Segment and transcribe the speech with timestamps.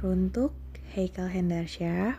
[0.00, 0.56] Teruntuk
[0.96, 2.16] Heikal Hendarsyah,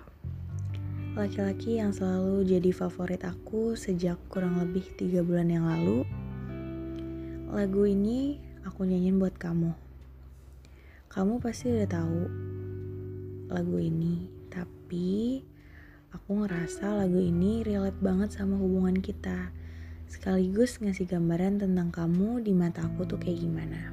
[1.18, 6.06] laki-laki yang selalu jadi favorit aku sejak kurang lebih tiga bulan yang lalu.
[7.50, 9.74] Lagu ini aku nyanyiin buat kamu.
[11.10, 12.22] Kamu pasti udah tahu
[13.50, 15.42] lagu ini, tapi
[16.14, 19.50] aku ngerasa lagu ini relate banget sama hubungan kita.
[20.06, 23.90] Sekaligus ngasih gambaran tentang kamu di mata aku tuh kayak gimana.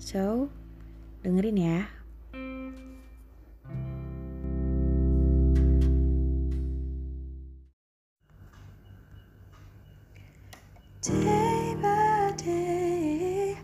[0.00, 0.48] So,
[1.20, 2.01] dengerin ya.
[11.02, 13.58] Day by day,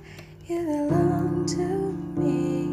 [0.49, 2.67] you belong to me.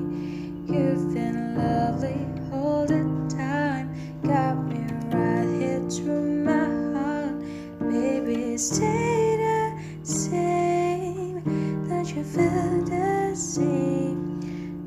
[0.73, 3.93] You've been lovely all the time.
[4.23, 4.81] Got me
[5.15, 7.39] right here through my heart.
[7.79, 11.43] Baby, stay the same.
[11.87, 14.39] That you feel the same.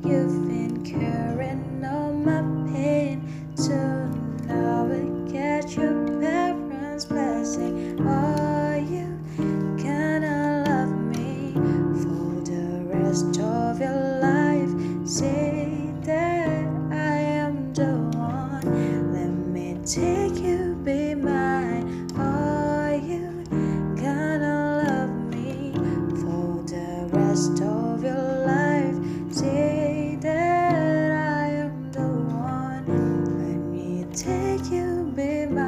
[0.04, 3.22] You've been curing all my pain.
[3.54, 7.96] Soon I will get your parents' blessing.
[27.38, 29.32] rest of your life.
[29.32, 32.84] Say that I am the one.
[33.38, 35.67] Let me take you, be my.